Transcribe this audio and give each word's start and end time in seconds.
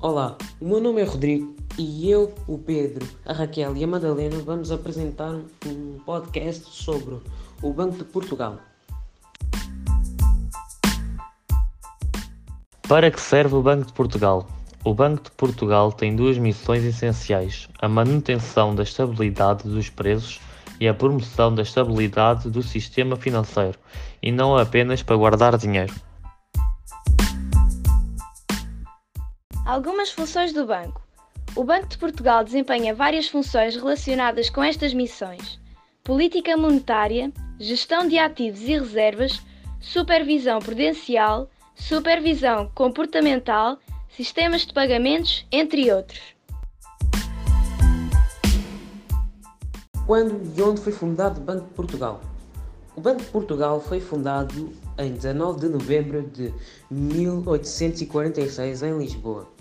Olá, 0.00 0.38
o 0.60 0.64
meu 0.64 0.80
nome 0.80 1.00
é 1.00 1.04
Rodrigo 1.04 1.56
e 1.76 2.08
eu, 2.08 2.32
o 2.46 2.56
Pedro, 2.56 3.04
a 3.26 3.32
Raquel 3.32 3.76
e 3.76 3.82
a 3.82 3.86
Madalena 3.86 4.38
vamos 4.38 4.70
apresentar 4.70 5.34
um 5.66 5.98
podcast 6.06 6.66
sobre 6.70 7.16
o 7.60 7.72
Banco 7.72 7.98
de 7.98 8.04
Portugal. 8.04 8.58
Para 12.88 13.10
que 13.10 13.20
serve 13.20 13.56
o 13.56 13.60
Banco 13.60 13.86
de 13.86 13.92
Portugal? 13.92 14.46
O 14.84 14.94
Banco 14.94 15.24
de 15.24 15.32
Portugal 15.32 15.90
tem 15.90 16.14
duas 16.14 16.38
missões 16.38 16.84
essenciais: 16.84 17.68
a 17.80 17.88
manutenção 17.88 18.76
da 18.76 18.84
estabilidade 18.84 19.64
dos 19.64 19.90
preços 19.90 20.38
e 20.78 20.86
a 20.86 20.94
promoção 20.94 21.52
da 21.52 21.62
estabilidade 21.62 22.48
do 22.48 22.62
sistema 22.62 23.16
financeiro, 23.16 23.76
e 24.22 24.30
não 24.30 24.56
apenas 24.56 25.02
para 25.02 25.16
guardar 25.16 25.58
dinheiro. 25.58 25.92
Algumas 29.68 30.10
funções 30.10 30.50
do 30.54 30.64
banco. 30.64 31.06
O 31.54 31.62
Banco 31.62 31.88
de 31.88 31.98
Portugal 31.98 32.42
desempenha 32.42 32.94
várias 32.94 33.28
funções 33.28 33.76
relacionadas 33.76 34.48
com 34.48 34.64
estas 34.64 34.94
missões: 34.94 35.60
política 36.02 36.56
monetária, 36.56 37.30
gestão 37.60 38.08
de 38.08 38.16
ativos 38.18 38.62
e 38.62 38.78
reservas, 38.78 39.42
supervisão 39.78 40.58
prudencial, 40.58 41.50
supervisão 41.74 42.72
comportamental, 42.74 43.76
sistemas 44.08 44.62
de 44.64 44.72
pagamentos, 44.72 45.44
entre 45.52 45.92
outros. 45.92 46.34
Quando 50.06 50.50
e 50.58 50.62
onde 50.62 50.80
foi 50.80 50.94
fundado 50.94 51.42
o 51.42 51.44
Banco 51.44 51.66
de 51.66 51.74
Portugal? 51.74 52.22
O 52.96 53.02
Banco 53.02 53.20
de 53.20 53.28
Portugal 53.28 53.82
foi 53.82 54.00
fundado 54.00 54.72
em 54.96 55.12
19 55.12 55.60
de 55.60 55.68
novembro 55.68 56.22
de 56.22 56.54
1846 56.90 58.82
em 58.82 58.96
Lisboa. 58.96 59.57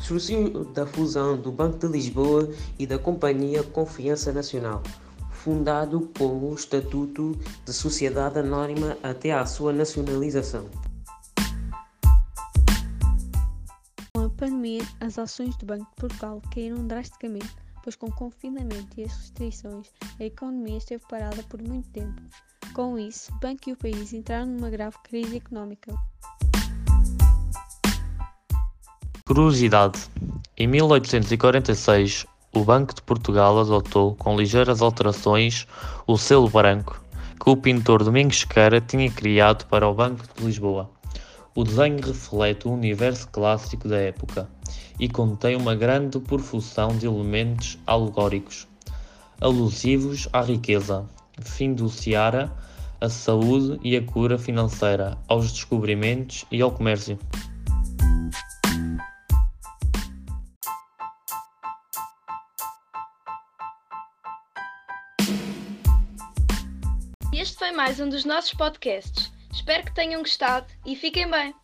Surgiu 0.00 0.64
da 0.64 0.86
fusão 0.86 1.36
do 1.36 1.52
Banco 1.52 1.78
de 1.78 1.86
Lisboa 1.86 2.48
e 2.78 2.86
da 2.86 2.98
Companhia 2.98 3.62
Confiança 3.62 4.32
Nacional, 4.32 4.82
fundado 5.30 6.10
com 6.18 6.50
o 6.50 6.54
Estatuto 6.54 7.38
de 7.64 7.72
Sociedade 7.72 8.38
Anónima 8.38 8.96
até 9.02 9.32
à 9.32 9.46
sua 9.46 9.72
nacionalização. 9.72 10.68
Com 14.14 14.24
a 14.24 14.30
pandemia, 14.30 14.82
as 15.00 15.18
ações 15.18 15.56
do 15.58 15.66
Banco 15.66 15.84
de 15.90 15.96
Portugal 15.96 16.42
caíram 16.52 16.86
drasticamente, 16.86 17.54
pois 17.84 17.94
com 17.94 18.06
o 18.06 18.14
confinamento 18.14 18.98
e 18.98 19.04
as 19.04 19.12
restrições, 19.12 19.92
a 20.18 20.24
economia 20.24 20.78
esteve 20.78 21.04
parada 21.08 21.42
por 21.44 21.62
muito 21.62 21.88
tempo. 21.90 22.20
Com 22.74 22.98
isso, 22.98 23.32
o 23.32 23.38
banco 23.38 23.68
e 23.68 23.72
o 23.72 23.76
país 23.76 24.12
entraram 24.12 24.46
numa 24.46 24.70
grave 24.70 24.96
crise 25.04 25.36
económica. 25.36 25.94
Curiosidade: 29.32 30.00
em 30.58 30.66
1846, 30.66 32.26
o 32.52 32.64
Banco 32.64 32.92
de 32.92 33.00
Portugal 33.00 33.60
adotou, 33.60 34.16
com 34.16 34.36
ligeiras 34.36 34.82
alterações, 34.82 35.68
o 36.04 36.18
selo 36.18 36.50
branco 36.50 37.00
que 37.40 37.48
o 37.48 37.56
pintor 37.56 38.02
Domingos 38.02 38.40
Sequeira 38.40 38.80
tinha 38.80 39.08
criado 39.08 39.66
para 39.66 39.88
o 39.88 39.94
Banco 39.94 40.24
de 40.36 40.44
Lisboa. 40.44 40.90
O 41.54 41.62
desenho 41.62 42.04
reflete 42.04 42.66
o 42.66 42.72
universo 42.72 43.28
clássico 43.28 43.86
da 43.86 43.98
época 43.98 44.48
e 44.98 45.08
contém 45.08 45.54
uma 45.54 45.76
grande 45.76 46.18
profusão 46.18 46.88
de 46.98 47.06
elementos 47.06 47.78
alegóricos, 47.86 48.66
alusivos 49.40 50.28
à 50.32 50.40
riqueza, 50.40 51.06
fim 51.40 51.72
do 51.72 51.88
Ceará, 51.88 52.50
à 53.00 53.08
saúde 53.08 53.78
e 53.84 53.96
à 53.96 54.02
cura 54.02 54.36
financeira, 54.36 55.16
aos 55.28 55.52
descobrimentos 55.52 56.44
e 56.50 56.60
ao 56.60 56.72
comércio. 56.72 57.16
Este 67.40 67.56
foi 67.56 67.72
mais 67.72 67.98
um 67.98 68.06
dos 68.06 68.26
nossos 68.26 68.52
podcasts. 68.52 69.32
Espero 69.50 69.86
que 69.86 69.94
tenham 69.94 70.20
gostado 70.20 70.66
e 70.84 70.94
fiquem 70.94 71.26
bem! 71.26 71.54